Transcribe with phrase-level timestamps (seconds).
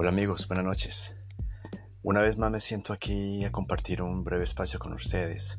[0.00, 1.14] Hola amigos, buenas noches.
[2.02, 5.58] Una vez más me siento aquí a compartir un breve espacio con ustedes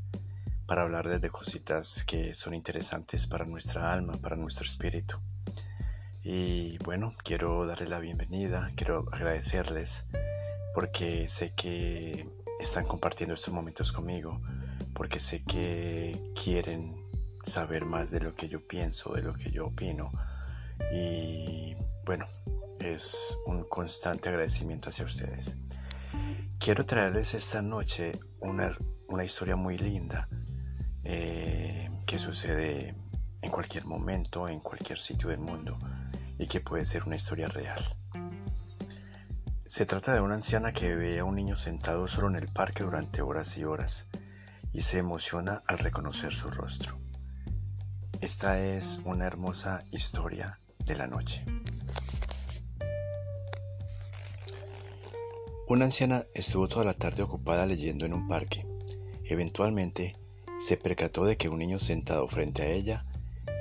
[0.65, 5.19] para hablarles de cositas que son interesantes para nuestra alma, para nuestro espíritu.
[6.23, 10.05] Y bueno, quiero darles la bienvenida, quiero agradecerles
[10.73, 12.27] porque sé que
[12.59, 14.41] están compartiendo estos momentos conmigo,
[14.95, 16.95] porque sé que quieren
[17.43, 20.11] saber más de lo que yo pienso, de lo que yo opino.
[20.91, 22.25] Y bueno,
[22.81, 25.55] es un constante agradecimiento hacia ustedes.
[26.59, 28.75] Quiero traerles esta noche una,
[29.23, 30.27] historia muy linda
[31.03, 32.95] eh, que sucede
[33.41, 35.77] en cualquier momento, en cualquier sitio del mundo
[36.37, 37.97] y que puede ser una historia real.
[39.67, 42.83] Se trata de una anciana que ve a un niño sentado solo en el parque
[42.83, 44.07] durante horas y horas
[44.73, 46.99] y se emociona al reconocer su rostro.
[48.19, 51.45] Esta es una hermosa historia de la noche.
[55.67, 58.65] Una anciana estuvo toda la tarde ocupada leyendo en un parque.
[59.23, 60.17] Eventualmente,
[60.59, 63.05] se percató de que un niño sentado frente a ella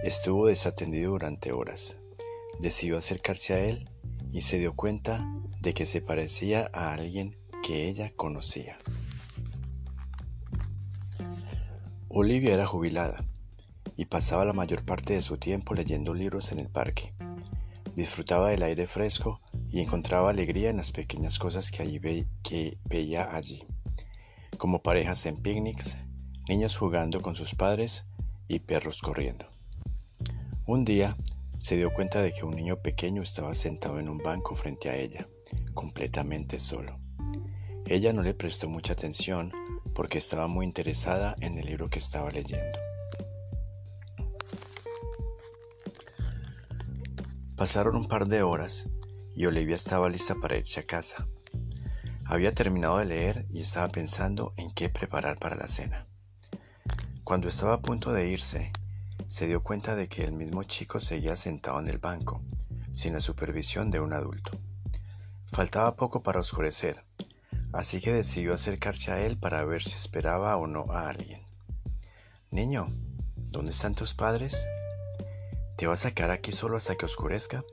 [0.03, 1.97] estuvo desatendido durante horas.
[2.59, 3.89] Decidió acercarse a él
[4.33, 5.25] y se dio cuenta
[5.61, 8.79] de que se parecía a alguien que ella conocía.
[12.09, 13.25] Olivia era jubilada
[13.97, 17.15] y pasaba la mayor parte de su tiempo leyendo libros en el parque.
[17.95, 19.41] Disfrutaba del aire fresco
[19.71, 23.65] y encontraba alegría en las pequeñas cosas que, allí veía allí,
[24.59, 25.97] como parejas en picnics,
[26.49, 28.05] niños jugando con sus padres
[28.49, 29.47] y perros corriendo.
[30.67, 31.17] Un día
[31.59, 34.97] se dio cuenta de que un niño pequeño estaba sentado en un banco frente a
[34.97, 35.29] ella,
[35.75, 36.99] completamente solo.
[37.87, 39.53] Ella no le prestó mucha atención
[39.95, 42.79] porque estaba muy interesada en el libro que estaba leyendo.
[47.57, 48.89] Pasaron un par de horas
[49.41, 51.27] y Olivia estaba lista para irse a casa.
[52.27, 56.07] Había terminado de leer y estaba pensando en qué preparar para la cena.
[57.25, 58.71] Cuando estaba a punto de irse,
[59.29, 62.43] se dio cuenta de que el mismo chico seguía sentado en el banco,
[62.93, 64.51] sin la supervisión de un adulto.
[65.51, 67.03] Faltaba poco para oscurecer,
[67.73, 71.41] así que decidió acercarse a él para ver si esperaba o no a alguien.
[72.51, 72.93] Niño,
[73.37, 74.67] ¿dónde están tus padres?
[75.79, 77.65] ¿Te vas a quedar aquí solo hasta que oscurezca?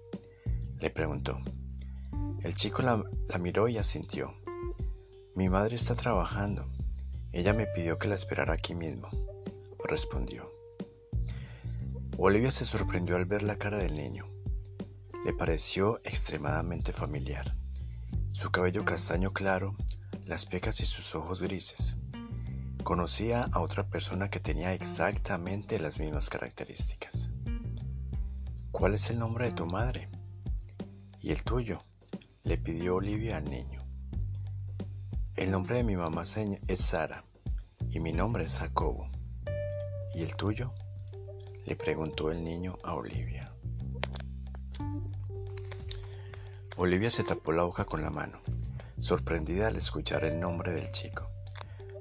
[0.79, 1.41] le preguntó.
[2.43, 3.03] El chico la,
[3.39, 4.35] miró y asintió.
[5.35, 6.67] Mi madre está trabajando.
[7.31, 9.09] Ella me pidió que la esperara aquí mismo,
[9.83, 10.51] respondió.
[12.17, 14.27] Olivia se sorprendió al ver la cara del niño.
[15.25, 17.55] Le pareció extremadamente familiar.
[18.31, 19.73] Su cabello castaño claro,
[20.25, 21.95] las pecas y sus ojos grises.
[22.83, 27.29] Conocía a otra persona que tenía exactamente las mismas características.
[28.71, 30.07] ¿Cuál es el nombre de tu madre?
[31.19, 31.86] ¿Y el tuyo?
[32.47, 33.81] Le pidió Olivia al niño.
[35.35, 36.23] El nombre de mi mamá
[36.67, 37.25] es Sara
[37.89, 39.09] y mi nombre es Jacobo.
[40.15, 40.71] ¿Y el tuyo?
[41.65, 43.51] le preguntó el niño a Olivia.
[46.77, 48.39] Olivia se tapó la boca con la mano,
[48.97, 51.27] sorprendida al escuchar el nombre del chico.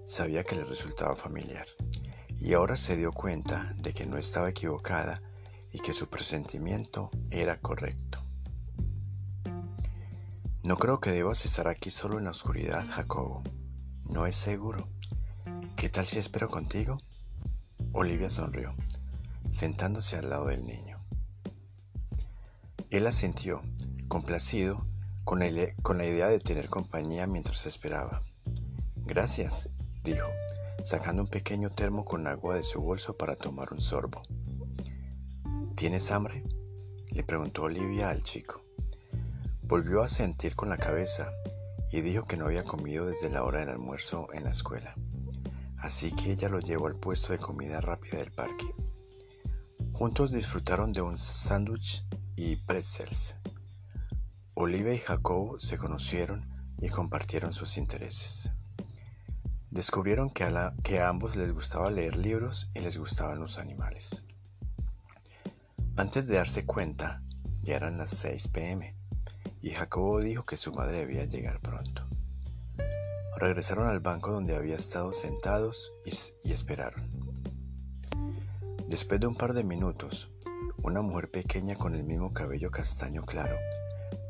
[0.04, 1.66] Sabía que le resultaba familiar,
[2.38, 5.20] y ahora se dio cuenta de que no estaba equivocada
[5.72, 8.05] y que su presentimiento era correcto.
[10.66, 13.44] No creo que debas estar aquí solo en la oscuridad, Jacobo.
[14.10, 14.88] No es seguro.
[15.76, 16.98] ¿Qué tal si espero contigo?
[17.92, 18.74] Olivia sonrió,
[19.48, 20.98] sentándose al lado del niño.
[22.90, 23.62] Él asintió,
[24.08, 24.84] complacido,
[25.22, 25.40] con,
[25.82, 28.24] con la idea de tener compañía mientras esperaba.
[28.96, 29.68] Gracias,
[30.02, 30.26] dijo,
[30.82, 34.22] sacando un pequeño termo con agua de su bolso para tomar un sorbo.
[35.76, 36.42] ¿Tienes hambre?
[37.12, 38.65] le preguntó Olivia al chico.
[39.68, 41.32] Volvió a sentir con la cabeza
[41.90, 44.94] y dijo que no había comido desde la hora del almuerzo en la escuela,
[45.78, 48.72] así que ella lo llevó al puesto de comida rápida del parque.
[49.92, 53.34] Juntos disfrutaron de un sándwich y pretzels.
[54.54, 56.48] Olivia y Jacob se conocieron
[56.80, 58.52] y compartieron sus intereses.
[59.72, 64.22] Descubrieron que a, que a ambos les gustaba leer libros y les gustaban los animales.
[65.96, 67.20] Antes de darse cuenta,
[67.62, 68.95] ya eran las 6 pm
[69.62, 72.06] y Jacobo dijo que su madre debía llegar pronto.
[73.36, 77.10] Regresaron al banco donde había estado sentados y, esperaron.
[78.88, 80.30] Después de un par de minutos,
[80.82, 83.56] una mujer pequeña con el mismo cabello castaño claro,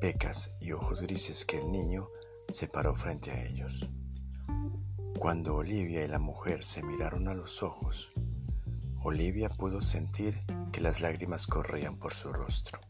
[0.00, 2.08] pecas y ojos grises que el niño
[2.52, 3.88] se paró frente a ellos.
[5.18, 8.12] Cuando Olivia y la mujer se miraron a los ojos,
[9.02, 10.42] Olivia pudo sentir
[10.72, 12.80] que las lágrimas corrían por su rostro.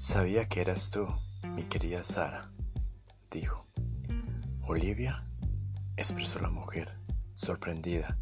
[0.00, 1.06] Sabía que eras tú,
[1.54, 2.50] mi querida Sara,
[3.30, 3.66] dijo.
[4.62, 5.26] Olivia,
[5.94, 6.98] expresó la mujer,
[7.34, 8.16] sorprendida.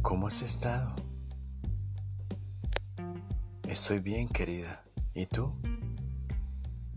[0.00, 0.96] ¿Cómo has estado?
[3.68, 4.82] Estoy bien, querida.
[5.12, 5.60] ¿Y tú?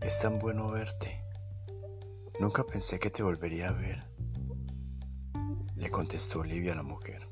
[0.00, 1.22] Es tan bueno verte.
[2.40, 4.08] Nunca pensé que te volvería a ver,
[5.76, 7.28] le contestó Olivia a la mujer.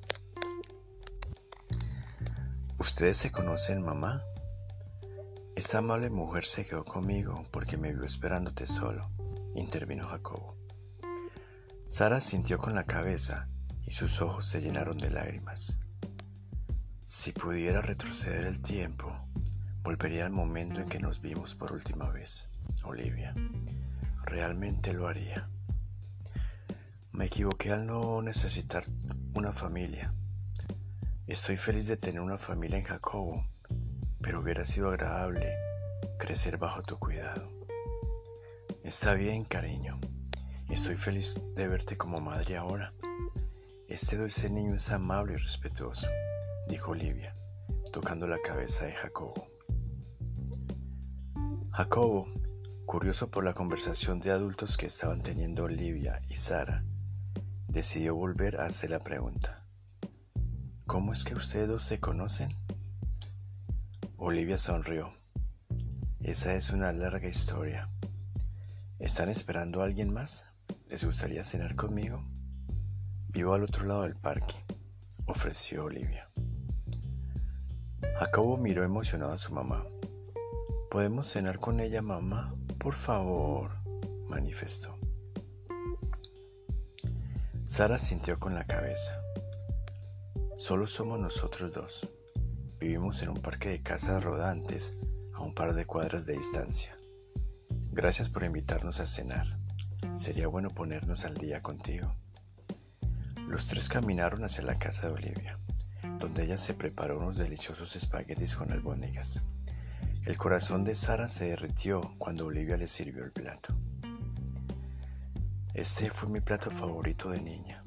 [2.78, 4.22] ¿Ustedes se conocen, mamá?
[5.60, 9.10] Esta amable mujer se quedó conmigo porque me vio esperándote solo,
[9.54, 10.56] intervino Jacobo.
[11.86, 13.46] Sara sintió con la cabeza
[13.84, 15.76] y sus ojos se llenaron de lágrimas.
[17.04, 19.14] Si pudiera retroceder el tiempo,
[19.82, 22.48] volvería al momento en que nos vimos por última vez,
[22.84, 23.34] Olivia.
[24.24, 25.50] Realmente lo haría.
[27.12, 28.86] Me equivoqué al no necesitar
[29.34, 30.14] una familia.
[31.26, 33.44] Estoy feliz de tener una familia en Jacobo,
[34.22, 35.54] pero hubiera sido agradable
[36.18, 37.50] crecer bajo tu cuidado.
[38.84, 39.98] Está bien, cariño.
[40.68, 42.92] Estoy feliz de verte como madre ahora.
[43.88, 46.06] Este dulce niño es amable y respetuoso,
[46.68, 47.34] dijo Olivia,
[47.92, 49.48] tocando la cabeza de Jacobo.
[51.72, 52.28] Jacobo,
[52.86, 56.84] curioso por la conversación de adultos que estaban teniendo Olivia y Sara,
[57.68, 59.64] decidió volver a hacer la pregunta.
[60.86, 62.59] ¿Cómo es que ustedes dos se conocen?
[64.22, 65.14] Olivia sonrió.
[66.22, 67.88] Esa es una larga historia.
[68.98, 70.44] ¿Están esperando a alguien más?
[70.90, 72.22] ¿Les gustaría cenar conmigo?
[73.28, 74.56] Vivo al otro lado del parque,
[75.24, 76.28] ofreció Olivia.
[78.18, 79.86] Jacobo miró emocionado a su mamá.
[80.90, 82.54] ¿Podemos cenar con ella, mamá?
[82.78, 83.70] Por favor,
[84.28, 84.98] manifestó.
[87.64, 89.18] Sara sintió con la cabeza.
[90.58, 92.19] Solo somos nosotros dos.
[92.80, 94.94] Vivimos en un parque de casas rodantes
[95.34, 96.96] a un par de cuadras de distancia.
[97.92, 99.58] Gracias por invitarnos a cenar.
[100.16, 102.14] Sería bueno ponernos al día contigo.
[103.46, 105.58] Los tres caminaron hacia la casa de Olivia,
[106.18, 109.42] donde ella se preparó unos deliciosos espaguetis con albóndigas.
[110.24, 113.76] El corazón de Sara se derritió cuando Olivia le sirvió el plato.
[115.74, 117.84] Este fue mi plato favorito de niña.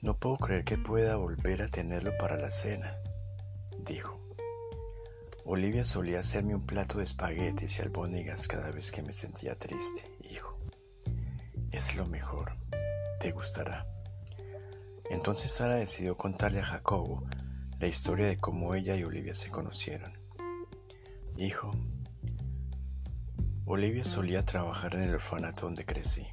[0.00, 2.96] No puedo creer que pueda volver a tenerlo para la cena,
[3.86, 4.20] dijo.
[5.44, 10.02] Olivia solía hacerme un plato de espaguetis y albóndigas cada vez que me sentía triste,
[10.28, 10.58] hijo.
[11.70, 12.56] Es lo mejor.
[13.20, 13.86] Te gustará.
[15.08, 17.24] Entonces Sara decidió contarle a Jacobo
[17.78, 20.12] la historia de cómo ella y Olivia se conocieron.
[21.36, 21.70] Hijo,
[23.66, 26.26] Olivia solía trabajar en el orfanato donde crecí.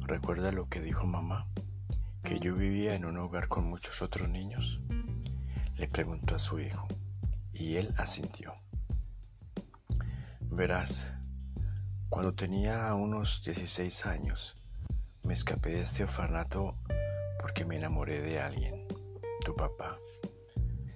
[0.00, 1.46] ¿Recuerda lo que dijo mamá?
[2.22, 4.80] ¿Que yo vivía en un hogar con muchos otros niños?
[5.88, 6.88] Preguntó a su hijo,
[7.52, 8.54] y él asintió.
[10.40, 11.06] Verás,
[12.08, 14.56] cuando tenía unos 16 años,
[15.22, 16.76] me escapé de este orfanato
[17.40, 18.86] porque me enamoré de alguien,
[19.44, 19.98] tu papá.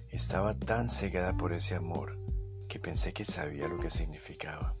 [0.09, 2.17] Estaba tan cegada por ese amor
[2.67, 4.75] que pensé que sabía lo que significaba.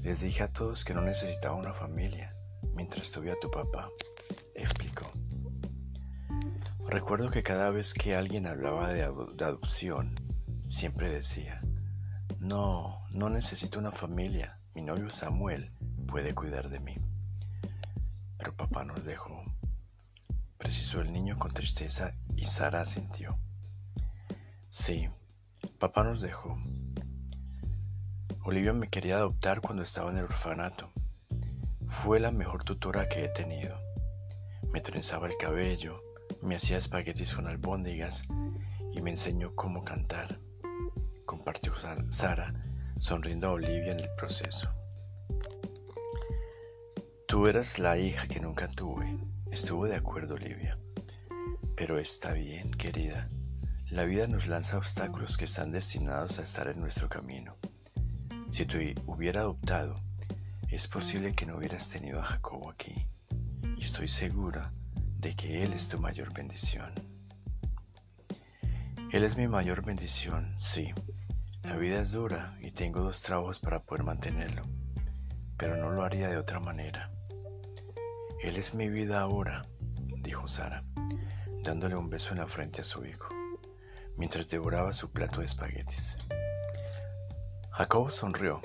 [0.00, 2.36] Les dije a todos que no necesitaba una familia
[2.74, 3.90] mientras tuve a tu papá,
[4.54, 5.10] explicó.
[6.86, 10.14] Recuerdo que cada vez que alguien hablaba de, adopción,
[10.68, 11.62] siempre decía,
[12.38, 15.72] no, no necesito una familia, mi novio Samuel
[16.06, 16.96] puede cuidar de mí.
[18.36, 19.42] Pero papá nos dejó.
[20.58, 23.38] Precisó el niño con tristeza y Sara sintió.
[24.68, 25.08] Sí,
[25.78, 26.58] papá nos dejó.
[28.44, 30.92] Olivia me quería adoptar cuando estaba en el orfanato.
[32.02, 33.78] Fue la mejor tutora que he tenido.
[34.70, 36.03] Me trenzaba el cabello,
[36.44, 38.22] me hacía espaguetis con albóndigas
[38.92, 40.38] y me enseñó cómo cantar.
[41.24, 41.72] Compartió
[42.10, 42.54] Sara
[42.98, 44.70] sonriendo a Olivia en el proceso.
[47.26, 49.16] Tú eras la hija que nunca tuve.
[49.50, 50.78] Estuvo de acuerdo, Olivia.
[51.76, 53.30] Pero está bien, querida.
[53.88, 57.56] La vida nos lanza obstáculos que están destinados a estar en nuestro camino.
[58.50, 59.96] Si te hubiera adoptado,
[60.68, 63.06] es posible que no hubieras tenido a Jacobo aquí.
[63.76, 64.72] Y estoy segura
[65.24, 66.92] de que Él es tu mayor bendición.
[69.10, 70.92] Él es mi mayor bendición, sí,
[71.62, 74.64] la vida es dura y tengo dos trabajos para poder mantenerlo,
[75.56, 77.10] pero no lo haría de otra manera.
[78.42, 79.62] Él es mi vida ahora,
[80.18, 80.84] dijo Sara,
[81.62, 83.34] dándole un beso en la frente a su hijo,
[84.18, 86.18] mientras devoraba su plato de espaguetis.
[87.70, 88.60] Jacobo sonrió,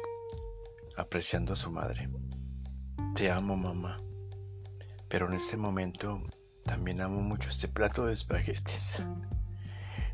[0.97, 2.09] apreciando a su madre.
[3.15, 3.95] Te amo, mamá,
[5.07, 6.21] pero en este momento
[6.63, 9.03] también amo mucho este plato de espaguetis.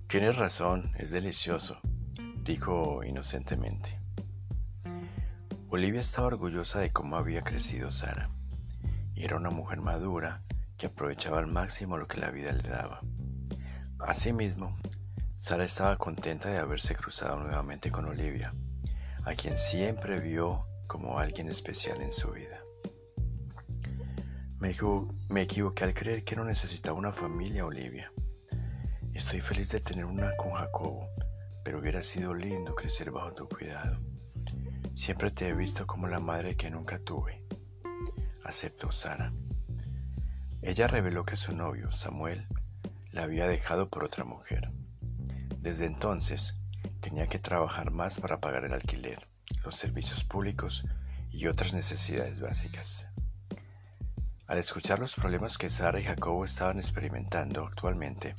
[0.08, 1.80] Tienes razón, es delicioso
[2.46, 4.00] dijo inocentemente.
[5.70, 8.30] Olivia estaba orgullosa de cómo había crecido Sara.
[9.16, 10.44] Era una mujer madura
[10.78, 13.02] que aprovechaba al máximo lo que la vida le daba.
[13.98, 14.78] Asimismo,
[15.38, 18.54] Sara estaba contenta de haberse cruzado nuevamente con Olivia,
[19.24, 22.64] a quien siempre vio como alguien especial en su vida.
[24.60, 24.76] Me,
[25.30, 28.12] me equivoqué al creer que no necesitaba una familia, Olivia.
[29.14, 31.10] Estoy feliz de tener una con Jacobo,
[31.64, 34.00] pero hubiera sido lindo crecer bajo tu cuidado.
[34.96, 37.44] Siempre te he visto como la madre que nunca tuve.
[38.46, 39.34] Aceptó Sara.
[40.62, 42.48] Ella reveló que su novio, Samuel,
[43.12, 44.72] la había dejado por otra mujer.
[45.60, 46.54] Desde entonces,
[47.02, 49.28] tenía que trabajar más para pagar el alquiler,
[49.64, 50.86] los servicios públicos
[51.30, 53.06] y otras necesidades básicas.
[54.48, 58.36] Al escuchar los problemas que Sara y Jacobo estaban experimentando actualmente,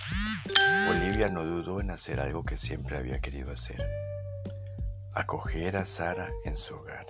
[0.89, 3.83] Olivia no dudó en hacer algo que siempre había querido hacer,
[5.13, 7.07] acoger a Sara en su hogar.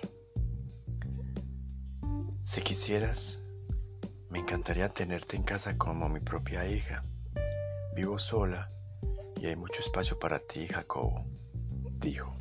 [2.41, 3.37] Si quisieras,
[4.31, 7.03] me encantaría tenerte en casa como mi propia hija.
[7.95, 8.71] Vivo sola
[9.39, 11.23] y hay mucho espacio para ti, Jacobo,
[11.99, 12.35] dijo.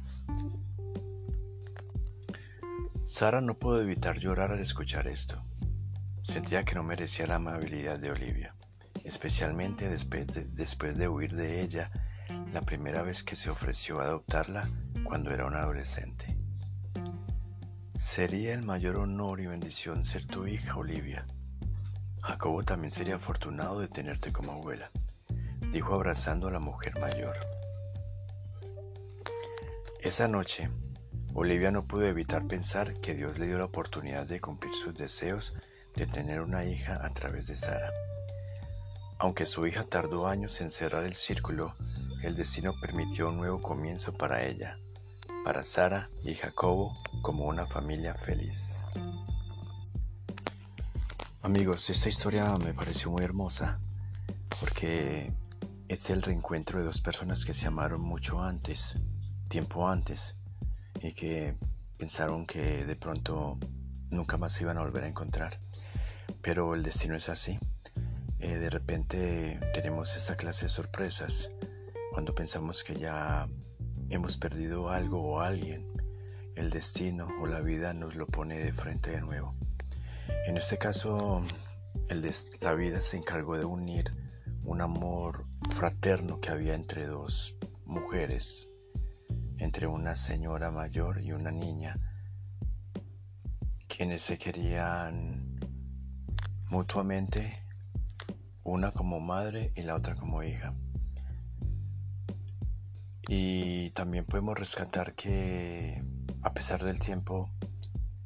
[3.05, 5.43] Sara no pudo evitar llorar al escuchar esto.
[6.27, 8.53] Sentía que no merecía la amabilidad de Olivia,
[9.05, 11.89] especialmente después de, después de huir de ella
[12.53, 14.69] la primera vez que se ofreció a adoptarla
[15.05, 16.37] cuando era una adolescente.
[18.01, 21.25] Sería el mayor honor y bendición ser tu hija, Olivia.
[22.23, 24.91] Jacobo también sería afortunado de tenerte como abuela,
[25.71, 27.37] dijo abrazando a la mujer mayor.
[30.01, 30.71] Esa noche,
[31.35, 35.55] Olivia no pudo evitar pensar que Dios le dio la oportunidad de cumplir sus deseos
[35.97, 37.91] de tener una hija a través de Sara.
[39.19, 41.75] Aunque su hija tardó años en cerrar el círculo,
[42.23, 44.79] el destino permitió un nuevo comienzo para ella,
[45.43, 48.81] para Sara y Jacobo como una familia feliz.
[51.43, 53.81] Amigos, esta historia me pareció muy hermosa
[54.61, 55.33] porque
[55.89, 58.97] es el reencuentro de dos personas que se amaron mucho antes,
[59.49, 60.35] tiempo antes,
[61.01, 61.57] y que
[61.97, 63.59] pensaron que de pronto
[64.11, 65.61] nunca más se iban a volver a encontrar
[66.47, 67.59] pero el destino es así.
[68.39, 71.51] Eh, de repente tenemos esa clase de sorpresas
[72.13, 73.49] cuando pensamos que ya
[74.11, 75.89] hemos perdido algo o alguien.
[76.55, 79.57] El destino o la vida nos lo pone de frente de nuevo.
[80.47, 81.43] En este caso,
[82.61, 84.15] la vida se encargó de unir
[84.63, 88.69] un amor fraterno que había entre dos mujeres,
[89.59, 91.99] entre una señora mayor y una niña,
[93.89, 95.46] quienes se querían
[96.69, 97.63] mutuamente,
[98.65, 100.75] una como madre y la otra como hija.
[103.29, 106.03] Y también podemos rescatar que
[106.43, 107.51] a pesar del tiempo,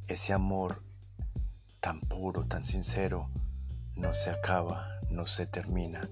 [0.07, 0.83] ese amor
[1.81, 3.31] tan puro, tan sincero,
[3.97, 6.09] no se acaba, no se termina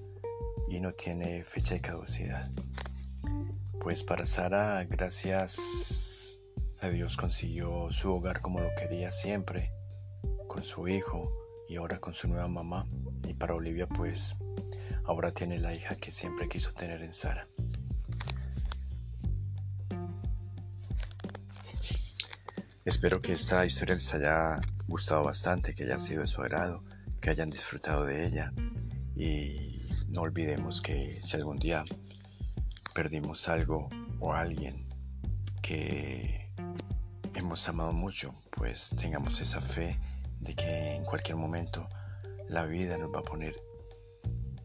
[0.69, 2.51] y no tiene fecha de caducidad.
[3.81, 5.59] Pues para Sara, gracias
[6.81, 9.73] a Dios consiguió su hogar como lo quería siempre,
[10.47, 11.33] con su hijo,
[11.69, 12.87] y ahora con su nueva mamá.
[13.27, 14.35] Y para Olivia pues
[15.05, 17.47] ahora tiene la hija que siempre quiso tener en Sara.
[22.85, 26.83] Espero que esta historia les haya gustado bastante, que haya sido de su agrado,
[27.21, 28.53] que hayan disfrutado de ella
[29.15, 31.85] y no olvidemos que si algún día
[32.95, 34.87] perdimos algo o alguien
[35.61, 36.51] que
[37.35, 39.99] hemos amado mucho, pues tengamos esa fe
[40.41, 41.89] de que en cualquier momento
[42.49, 43.55] la vida nos va a poner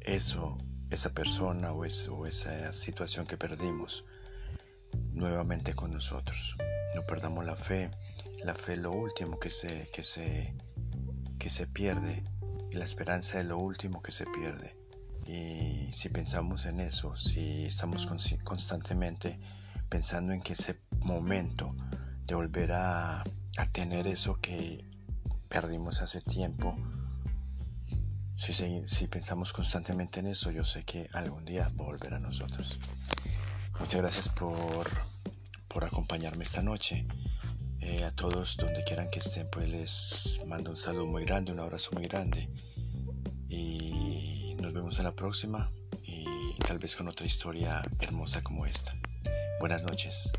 [0.01, 0.57] eso,
[0.89, 4.05] esa persona o, esa situación que perdimos
[5.11, 6.55] nuevamente con nosotros.
[6.95, 7.89] No perdamos la fe.
[8.43, 10.53] La fe es lo último que se, que se,
[11.39, 12.23] que se pierde.
[12.71, 14.75] La esperanza es lo último que se pierde.
[15.25, 18.07] Y si pensamos en eso, si estamos
[18.43, 19.39] constantemente
[19.89, 21.75] pensando en que ese momento
[22.25, 23.21] de volver a,
[23.57, 24.85] a tener eso que
[25.53, 26.75] perdimos hace tiempo,
[28.35, 28.53] si,
[28.87, 32.79] si, pensamos constantemente en eso, yo sé que algún día va a a nosotros.
[33.79, 34.89] Muchas gracias por,
[35.67, 37.05] por acompañarme esta noche.
[37.81, 41.59] Eh, a todos donde quieran que estén, pues les mando un saludo muy grande, un
[41.59, 42.49] abrazo muy grande.
[43.47, 45.69] Y nos vemos en la próxima
[46.01, 48.95] y tal vez con otra historia hermosa como esta.
[49.59, 50.31] Buenas noches.